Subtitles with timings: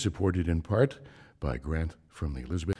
[0.00, 1.00] supported in part
[1.40, 2.76] by a grant from the Elizabeth.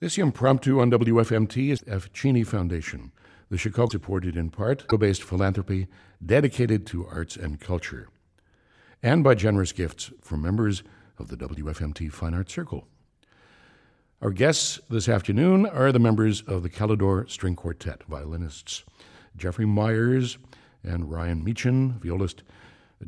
[0.00, 2.12] This impromptu on WFMT is F.
[2.12, 3.10] Cheney Foundation,
[3.48, 5.86] the Chicago supported in part based philanthropy
[6.24, 8.08] dedicated to arts and culture,
[9.02, 10.82] and by generous gifts from members
[11.18, 12.86] of the WFMT Fine Arts Circle.
[14.20, 18.84] Our guests this afternoon are the members of the Calidore String Quartet, violinists
[19.38, 20.36] Jeffrey Myers
[20.84, 22.42] and Ryan Meehan, violist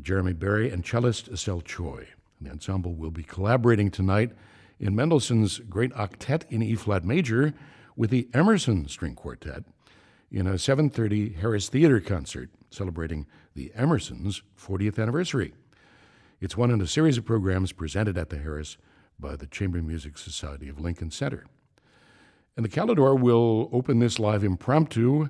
[0.01, 2.07] Jeremy Berry, and cellist Estelle Choi.
[2.41, 4.31] The ensemble will be collaborating tonight
[4.79, 7.53] in Mendelssohn's Great Octet in E flat major
[7.95, 9.63] with the Emerson String Quartet
[10.31, 15.53] in a 7:30 Harris Theater concert celebrating the Emersons' 40th anniversary.
[16.41, 18.77] It's one in a series of programs presented at the Harris
[19.17, 21.45] by the Chamber Music Society of Lincoln Center.
[22.57, 25.29] And the Calidore will open this live impromptu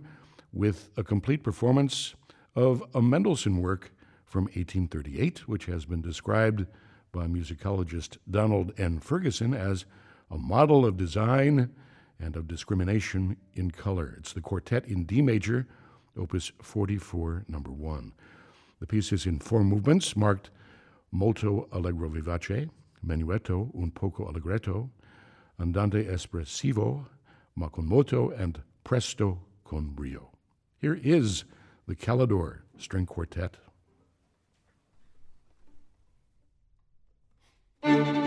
[0.51, 2.15] with a complete performance
[2.55, 3.91] of a Mendelssohn work
[4.25, 6.65] from 1838, which has been described
[7.15, 8.99] by musicologist Donald N.
[8.99, 9.85] Ferguson as
[10.29, 11.71] a model of design
[12.19, 14.15] and of discrimination in color.
[14.17, 15.65] It's the quartet in D major,
[16.17, 18.11] opus 44, number 1.
[18.81, 20.49] The piece is in four movements marked
[21.09, 22.69] molto allegro vivace,
[23.01, 24.89] menuetto un poco allegretto,
[25.57, 27.05] andante espressivo,
[27.55, 30.31] ma con moto, and presto con brio.
[30.77, 31.45] Here is
[31.87, 33.55] the Calidore String Quartet.
[37.85, 38.24] You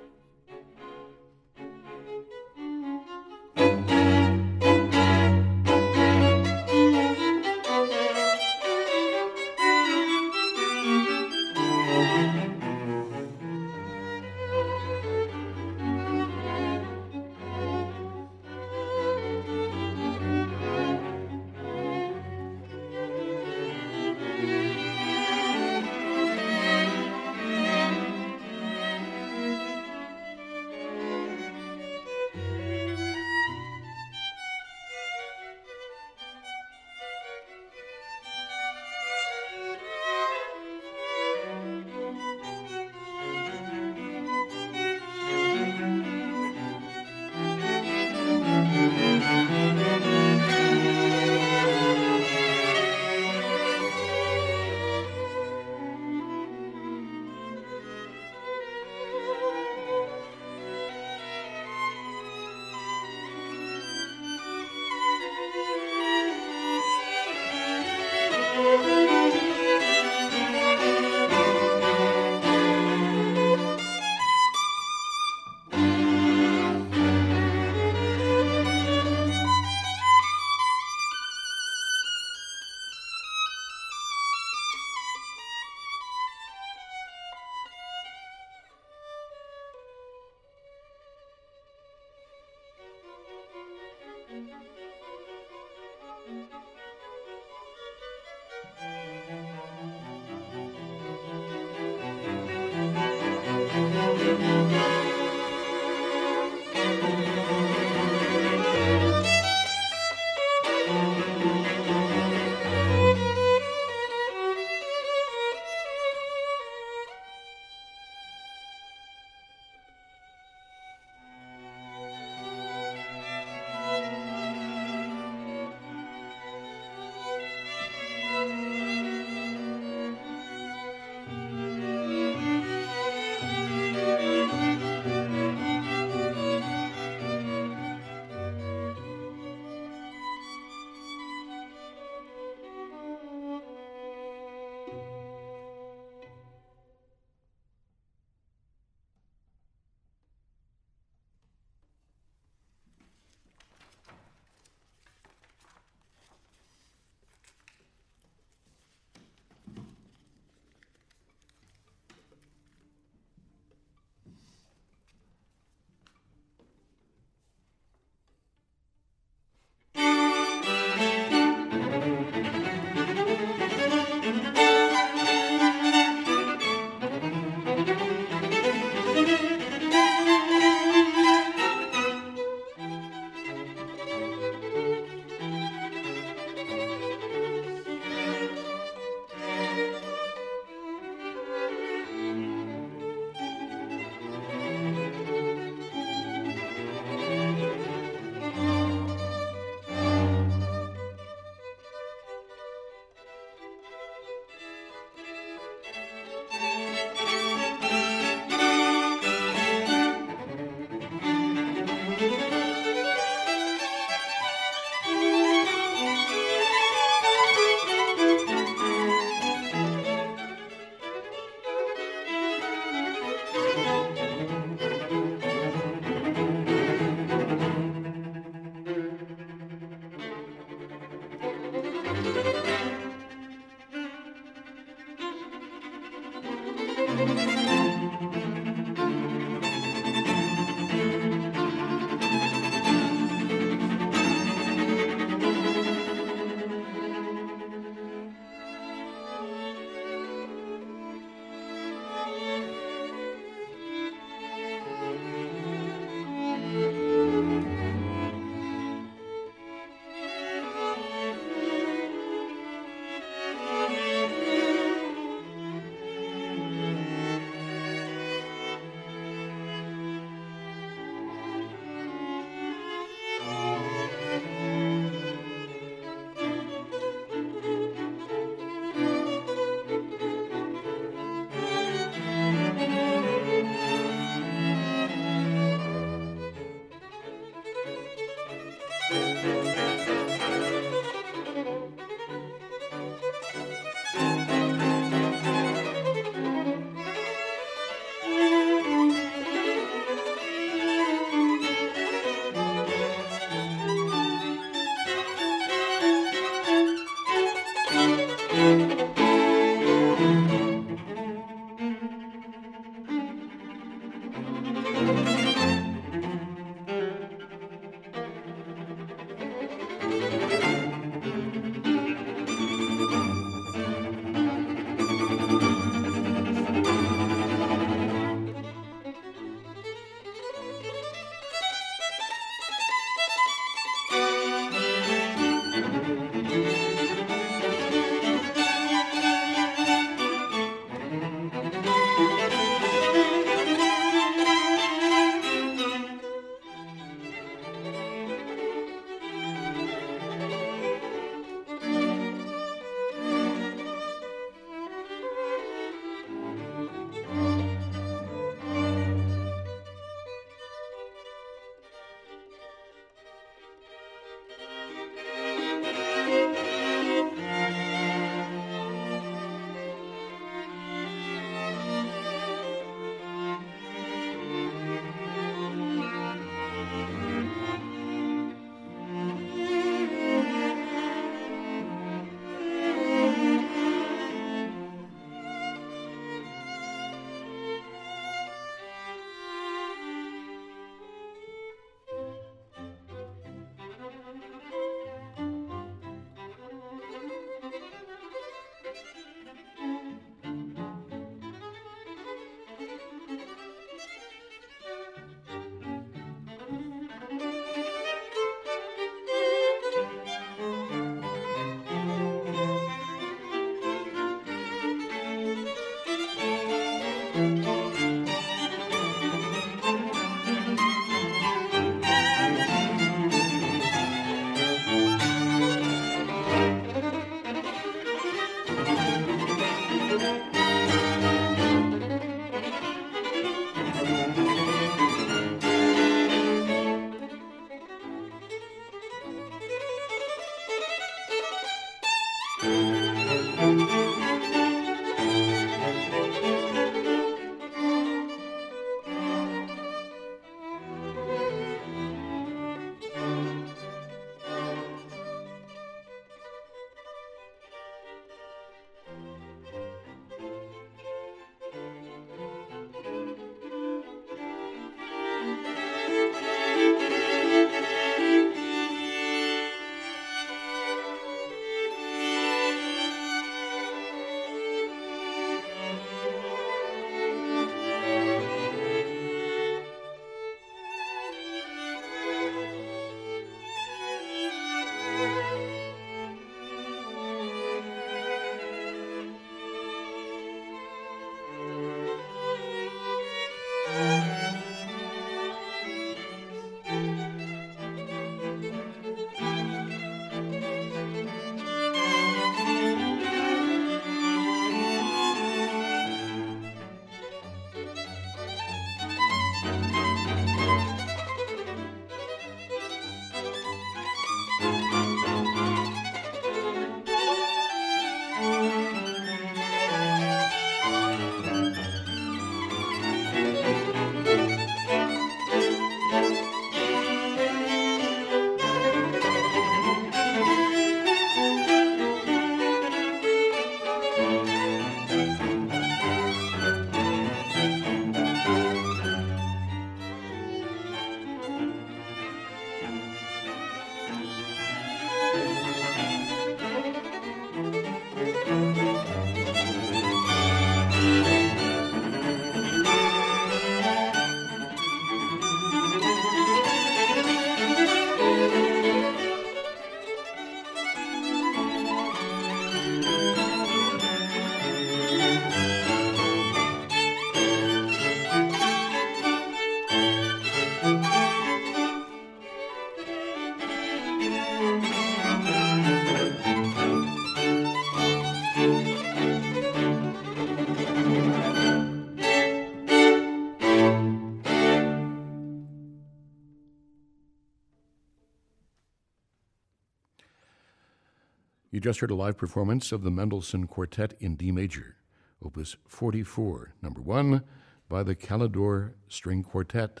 [591.80, 594.96] just heard a live performance of the Mendelssohn Quartet in D major,
[595.44, 597.42] Opus 44, number one,
[597.88, 600.00] by the Calidore String Quartet.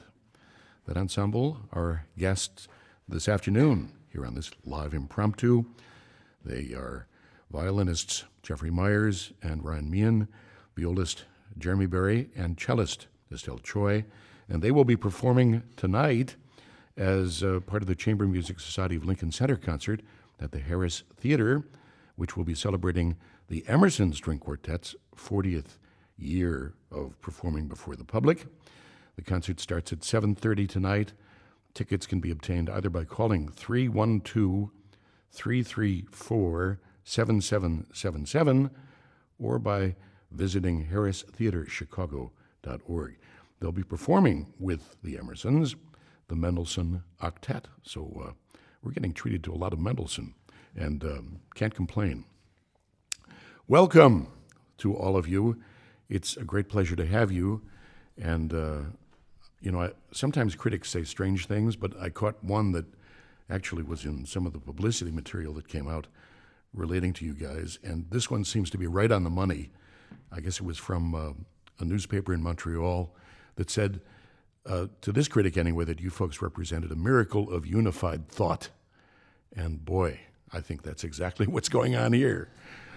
[0.86, 2.68] That ensemble are guests
[3.08, 5.64] this afternoon here on this live impromptu.
[6.44, 7.08] They are
[7.50, 10.28] violinists Jeffrey Myers and Ryan Meehan,
[10.76, 11.24] violist
[11.58, 14.04] Jeremy Berry, and cellist Estelle Choi.
[14.48, 16.36] And they will be performing tonight
[16.96, 20.00] as uh, part of the Chamber Music Society of Lincoln Center concert
[20.40, 21.64] at the Harris Theater,
[22.16, 23.16] which will be celebrating
[23.48, 25.78] the Emerson String Quartet's 40th
[26.18, 28.46] year of performing before the public.
[29.16, 31.12] The concert starts at 7:30 tonight.
[31.74, 34.70] Tickets can be obtained either by calling 312
[35.30, 38.70] 334 7777
[39.38, 39.94] or by
[40.30, 43.18] visiting harristheaterchicago.org.
[43.60, 45.76] They'll be performing with the Emersons,
[46.28, 47.64] the Mendelssohn Octet.
[47.82, 48.32] So uh,
[48.86, 50.32] we're getting treated to a lot of Mendelssohn
[50.76, 52.24] and um, can't complain.
[53.66, 54.28] Welcome
[54.78, 55.60] to all of you.
[56.08, 57.62] It's a great pleasure to have you.
[58.16, 58.78] And, uh,
[59.60, 62.84] you know, I, sometimes critics say strange things, but I caught one that
[63.50, 66.06] actually was in some of the publicity material that came out
[66.72, 67.80] relating to you guys.
[67.82, 69.70] And this one seems to be right on the money.
[70.30, 71.32] I guess it was from uh,
[71.80, 73.12] a newspaper in Montreal
[73.56, 74.00] that said,
[74.64, 78.68] uh, to this critic anyway, that you folks represented a miracle of unified thought.
[79.54, 80.20] And boy,
[80.52, 82.48] I think that's exactly what's going on here,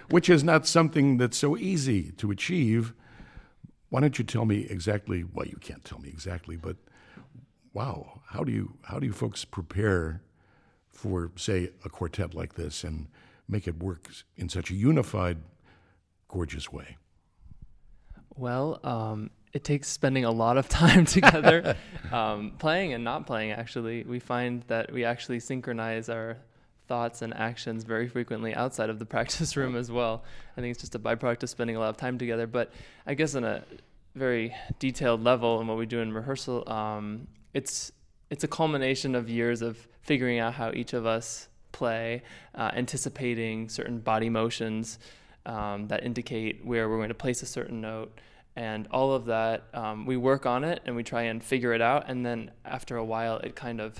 [0.10, 2.94] which is not something that's so easy to achieve.
[3.90, 5.24] Why don't you tell me exactly?
[5.24, 6.78] Well, you can't tell me exactly, but
[7.74, 10.22] wow, how do you how do you folks prepare
[10.88, 13.08] for say a quartet like this and
[13.48, 15.38] make it work in such a unified,
[16.28, 16.98] gorgeous way?
[18.36, 21.76] Well, um, it takes spending a lot of time together,
[22.12, 23.52] um, playing and not playing.
[23.52, 26.38] Actually, we find that we actually synchronize our
[26.88, 30.24] thoughts and actions very frequently outside of the practice room as well.
[30.58, 32.48] I think it's just a byproduct of spending a lot of time together.
[32.48, 32.72] But
[33.06, 33.64] I guess on a
[34.16, 37.92] very detailed level, and what we do in rehearsal, um, it's
[38.30, 42.22] it's a culmination of years of figuring out how each of us play,
[42.54, 45.00] uh, anticipating certain body motions
[45.46, 48.20] um, that indicate where we're going to place a certain note
[48.56, 51.82] and all of that um, we work on it and we try and figure it
[51.82, 52.06] out.
[52.10, 54.00] And then after a while it kind of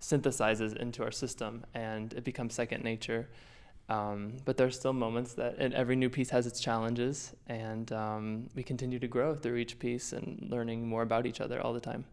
[0.00, 3.28] synthesizes into our system and it becomes second nature.
[3.88, 8.48] Um, but there's still moments that and every new piece has its challenges and um,
[8.54, 11.80] we continue to grow through each piece and learning more about each other all the
[11.80, 12.04] time.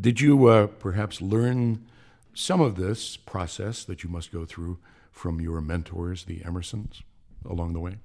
[0.00, 1.86] Did you uh, perhaps learn
[2.34, 4.78] some of this process that you must go through
[5.10, 7.02] from your mentors the emersons
[7.44, 7.96] along the way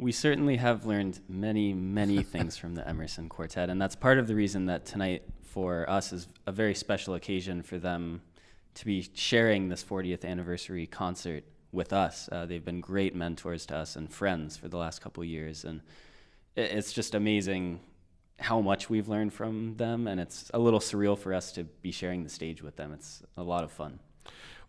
[0.00, 4.26] we certainly have learned many, many things from the Emerson Quartet, and that's part of
[4.26, 8.22] the reason that tonight for us is a very special occasion for them
[8.74, 12.28] to be sharing this 40th anniversary concert with us.
[12.32, 15.82] Uh, they've been great mentors to us and friends for the last couple years, and
[16.56, 17.80] it's just amazing
[18.38, 21.90] how much we've learned from them, and it's a little surreal for us to be
[21.90, 22.92] sharing the stage with them.
[22.94, 23.98] It's a lot of fun.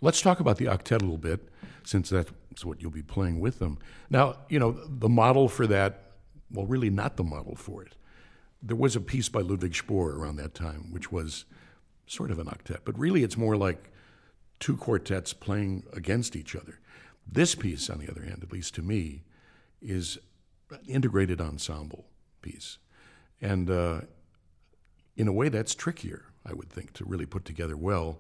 [0.02, 1.48] Let's talk about the octet a little bit,
[1.84, 3.78] since that's what you'll be playing with them.
[4.10, 6.12] Now, you know, the model for that,
[6.52, 7.96] well, really not the model for it.
[8.62, 11.46] There was a piece by Ludwig Spohr around that time, which was
[12.06, 13.92] sort of an octet, but really it's more like
[14.60, 16.80] two quartets playing against each other.
[17.26, 19.24] This piece, on the other hand, at least to me,
[19.82, 20.18] is
[20.70, 22.06] an integrated ensemble
[22.42, 22.78] piece.
[23.42, 24.02] And uh,
[25.16, 28.20] in a way, that's trickier, I would think, to really put together well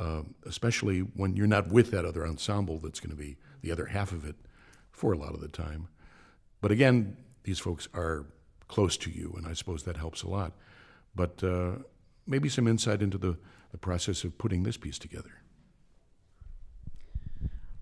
[0.00, 3.86] um, especially when you're not with that other ensemble that's going to be the other
[3.86, 4.34] half of it
[4.90, 5.88] for a lot of the time.
[6.62, 8.24] But again, these folks are
[8.66, 10.52] close to you, and I suppose that helps a lot.
[11.14, 11.82] But uh,
[12.26, 13.36] maybe some insight into the,
[13.72, 15.42] the process of putting this piece together.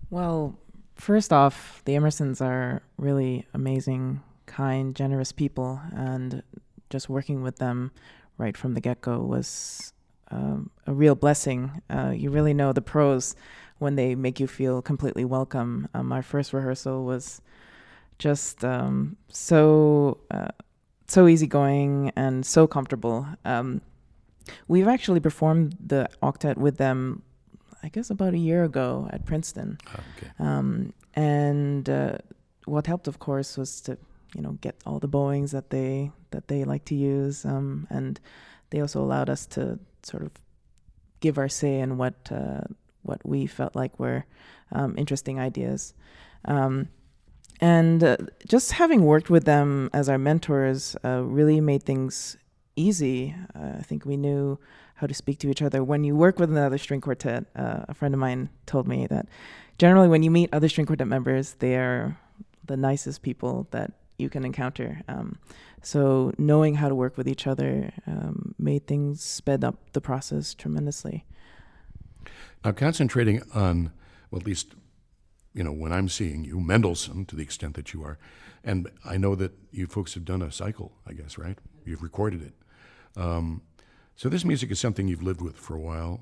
[0.09, 0.59] Well,
[0.95, 6.43] first off, the Emersons are really amazing, kind, generous people, and
[6.89, 7.91] just working with them
[8.37, 9.93] right from the get go was
[10.31, 11.81] um, a real blessing.
[11.89, 13.35] Uh, you really know the pros
[13.79, 15.87] when they make you feel completely welcome.
[15.93, 17.41] Um, our first rehearsal was
[18.19, 20.49] just um, so uh,
[21.07, 23.27] so easygoing and so comfortable.
[23.45, 23.81] Um,
[24.67, 27.23] we've actually performed the octet with them,
[27.81, 29.77] I guess, about a year ago at Princeton.
[29.87, 30.31] Oh, okay.
[30.39, 32.17] Um, and uh,
[32.65, 33.97] what helped, of course, was to
[34.35, 38.19] you know get all the bowings that they that they like to use, um, and
[38.69, 39.79] they also allowed us to
[40.09, 40.31] sort of
[41.19, 42.61] give our say in what uh,
[43.03, 44.25] what we felt like were
[44.71, 45.93] um, interesting ideas.
[46.45, 46.89] Um,
[47.61, 52.37] and uh, just having worked with them as our mentors uh, really made things
[52.75, 53.35] easy.
[53.53, 54.57] Uh, I think we knew
[54.95, 55.83] how to speak to each other.
[55.83, 59.27] When you work with another string quartet, uh, a friend of mine told me that
[59.77, 62.17] generally when you meet other string quartet members, they are
[62.65, 65.01] the nicest people that you can encounter.
[65.07, 65.39] Um,
[65.81, 70.53] so knowing how to work with each other um, made things sped up the process
[70.53, 71.25] tremendously.
[72.63, 73.91] Now, concentrating on,
[74.29, 74.75] well, at least,
[75.53, 78.17] you know, when I'm seeing you, Mendelssohn, to the extent that you are,
[78.63, 81.57] and I know that you folks have done a cycle, I guess, right?
[81.85, 82.53] You've recorded it.
[83.15, 83.61] Um,
[84.15, 86.19] so this music is something you've lived with for a while.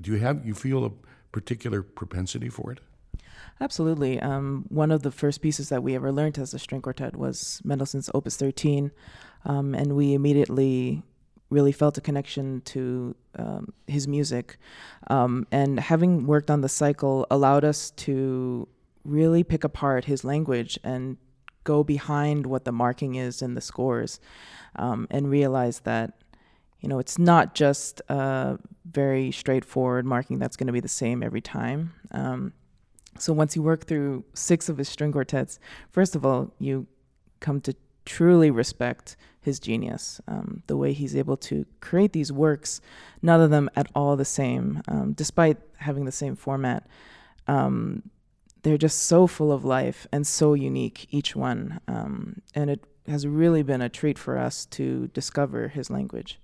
[0.00, 0.90] Do you have, you feel a
[1.32, 2.80] particular propensity for it?
[3.60, 4.20] Absolutely.
[4.20, 7.60] Um, one of the first pieces that we ever learned as a string quartet was
[7.64, 8.90] Mendelssohn's Opus 13,
[9.44, 11.02] um, and we immediately
[11.50, 14.58] really felt a connection to um, his music.
[15.08, 18.68] Um, and having worked on the cycle allowed us to
[19.04, 21.16] really pick apart his language and
[21.62, 24.20] go behind what the marking is in the scores
[24.76, 26.14] um, and realize that
[26.80, 31.22] you know it's not just a very straightforward marking that's going to be the same
[31.22, 32.52] every time um,
[33.18, 35.58] so once you work through six of his string quartets,
[35.90, 36.86] first of all, you
[37.40, 42.80] come to truly respect his genius, um, the way he's able to create these works,
[43.22, 46.86] none of them at all the same, um, despite having the same format.
[47.46, 48.02] Um,
[48.62, 51.80] they're just so full of life and so unique, each one.
[51.86, 56.40] Um, and it has really been a treat for us to discover his language.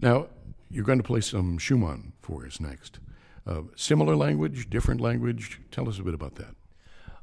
[0.00, 0.28] Now,
[0.70, 3.00] you're going to play some Schumann for us next.
[3.48, 5.60] Uh, similar language, different language?
[5.70, 6.54] Tell us a bit about that.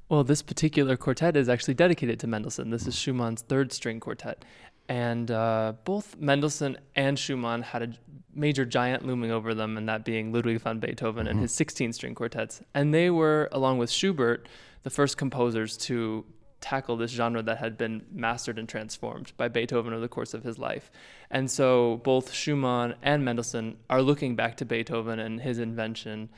[0.09, 2.71] Well, this particular quartet is actually dedicated to Mendelssohn.
[2.71, 4.43] This is Schumann's third string quartet.
[4.87, 7.93] And uh, both Mendelssohn and Schumann had a
[8.33, 11.31] major giant looming over them, and that being Ludwig van Beethoven mm-hmm.
[11.31, 12.61] and his 16 string quartets.
[12.73, 14.47] And they were, along with Schubert,
[14.83, 16.25] the first composers to
[16.65, 20.43] tackle this genre that had been mastered and transformed by Beethoven over the course of
[20.43, 20.89] his life.
[21.29, 26.29] And so both Schumann and Mendelssohn are looking back to Beethoven and his invention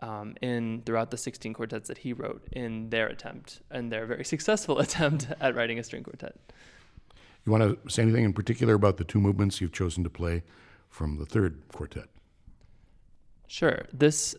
[0.00, 4.24] um, in throughout the 16 quartets that he wrote in their attempt and their very
[4.34, 6.36] successful attempt at writing a string quartet.
[7.44, 10.42] You want to say anything in particular about the two movements you've chosen to play
[10.88, 12.06] from the third quartet?
[13.46, 13.84] Sure.
[13.92, 14.34] This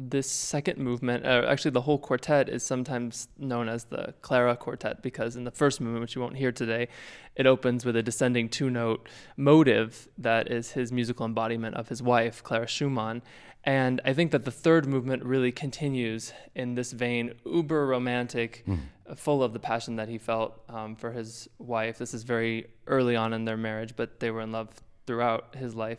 [0.00, 5.02] this second movement, uh, actually the whole quartet is sometimes known as the Clara Quartet
[5.02, 6.86] because in the first movement, which you won't hear today,
[7.34, 12.44] it opens with a descending two-note motive that is his musical embodiment of his wife,
[12.44, 13.22] Clara Schumann.
[13.64, 18.78] And I think that the third movement really continues in this vein, uber romantic, mm.
[19.16, 21.98] full of the passion that he felt um, for his wife.
[21.98, 24.68] This is very early on in their marriage, but they were in love
[25.08, 25.98] throughout his life.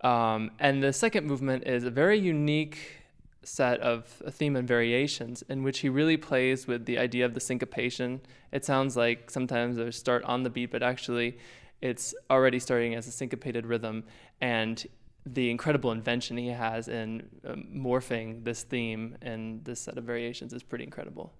[0.00, 3.05] Um, and the second movement is a very unique
[3.46, 7.34] set of a theme and variations in which he really plays with the idea of
[7.34, 8.20] the syncopation.
[8.52, 11.38] It sounds like sometimes they start on the beat, but actually
[11.80, 14.04] it's already starting as a syncopated rhythm.
[14.40, 14.84] And
[15.24, 20.52] the incredible invention he has in um, morphing this theme and this set of variations
[20.52, 21.32] is pretty incredible.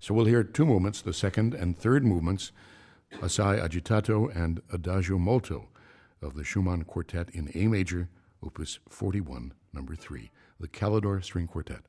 [0.00, 2.52] So we'll hear two movements, the second and third movements,
[3.22, 5.68] Assai agitato and Adagio molto
[6.22, 8.08] of the Schumann Quartet in A major,
[8.42, 10.30] opus 41, number 3
[10.60, 11.87] the Calidore String Quartet.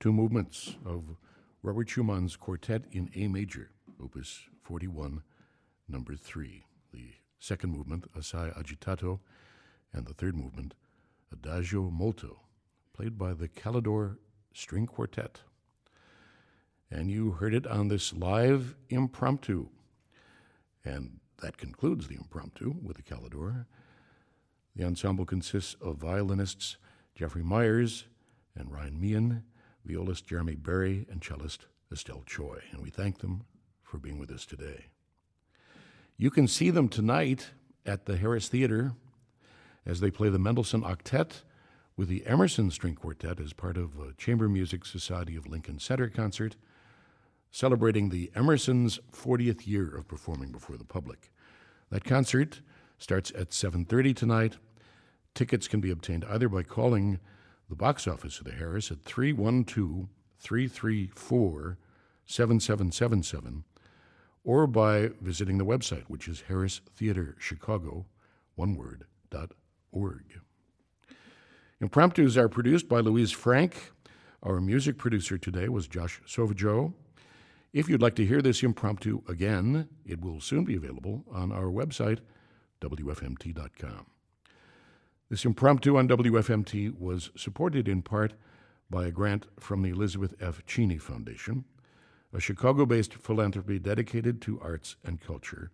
[0.00, 1.16] Two movements of
[1.62, 3.70] Robert Schumann's Quartet in A major,
[4.02, 5.22] Opus 41,
[5.86, 6.64] number 3.
[6.94, 9.20] The second movement, Assai Agitato,
[9.92, 10.72] and the third movement,
[11.30, 12.40] Adagio Molto,
[12.94, 14.16] played by the Calidore
[14.54, 15.40] String Quartet.
[16.90, 19.68] And you heard it on this live impromptu.
[20.82, 23.66] And that concludes the impromptu with the Calidore.
[24.74, 26.78] The ensemble consists of violinists
[27.14, 28.06] Jeffrey Myers
[28.56, 29.42] and Ryan Meehan,
[29.84, 32.60] violist Jeremy Berry, and cellist Estelle Choi.
[32.72, 33.44] And we thank them
[33.82, 34.86] for being with us today.
[36.16, 37.50] You can see them tonight
[37.86, 38.92] at the Harris Theater
[39.86, 41.42] as they play the Mendelssohn Octet
[41.96, 46.08] with the Emerson String Quartet as part of a Chamber Music Society of Lincoln Center
[46.08, 46.56] concert
[47.50, 51.32] celebrating the Emerson's 40th year of performing before the public.
[51.90, 52.60] That concert
[52.98, 54.56] starts at 7:30 tonight.
[55.34, 57.18] Tickets can be obtained either by calling
[57.70, 60.08] the box office of the Harris at 312
[60.38, 61.78] 334
[62.26, 63.64] 7777
[64.44, 68.06] or by visiting the website, which is Harris Theater Chicago,
[68.54, 69.52] one word, dot
[69.92, 70.40] org.
[71.80, 73.92] Impromptus are produced by Louise Frank.
[74.42, 76.94] Our music producer today was Josh Sovajo.
[77.72, 81.66] If you'd like to hear this impromptu again, it will soon be available on our
[81.66, 82.18] website,
[82.80, 84.06] WFMT.com.
[85.30, 88.34] This impromptu on WFMT was supported in part
[88.90, 90.66] by a grant from the Elizabeth F.
[90.66, 91.64] Cheney Foundation,
[92.32, 95.70] a Chicago based philanthropy dedicated to arts and culture,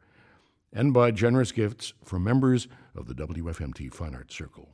[0.75, 4.69] and by generous gifts from members of the WFMT Fine Arts Circle.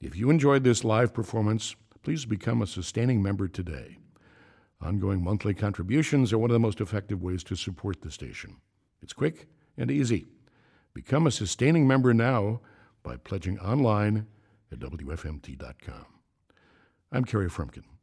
[0.00, 3.98] If you enjoyed this live performance, please become a sustaining member today.
[4.80, 8.56] Ongoing monthly contributions are one of the most effective ways to support the station.
[9.00, 9.46] It's quick
[9.78, 10.26] and easy.
[10.92, 12.62] Become a sustaining member now
[13.06, 14.26] by pledging online
[14.72, 16.06] at WFMT.com.
[17.12, 17.95] I'm Kerry Frumkin.